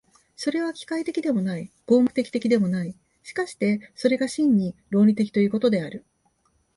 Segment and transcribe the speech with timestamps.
[0.35, 6.03] それは機械的でもない、合目的的でもない、しかしてそれが真に論理的ということである。